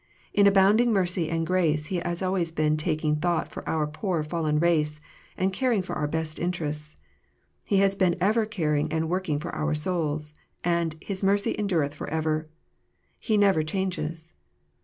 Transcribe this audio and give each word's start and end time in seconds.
In 0.33 0.47
abounding 0.47 0.91
mercy 0.91 1.29
and 1.29 1.45
grace 1.45 1.85
He 1.85 1.97
has 1.97 2.23
always 2.23 2.51
been 2.51 2.75
taking 2.75 3.15
thought 3.17 3.49
for 3.51 3.61
our 3.69 3.85
poor 3.85 4.23
fallen 4.23 4.57
race, 4.57 4.99
and 5.37 5.53
caring 5.53 5.83
for 5.83 5.93
our 5.95 6.07
best 6.07 6.39
interests. 6.39 6.95
He 7.65 7.77
has 7.81 7.93
been 7.93 8.15
ever 8.19 8.47
caring 8.47 8.91
and 8.91 9.09
working 9.09 9.37
for 9.39 9.53
our 9.53 9.75
souls. 9.75 10.33
And" 10.63 10.95
His 11.03 11.21
mercy 11.21 11.53
endure 11.55 11.83
th 11.87 11.93
for 11.93 12.07
ever." 12.09 12.49
He 13.19 13.37
never 13.37 13.61
changes. 13.61 14.33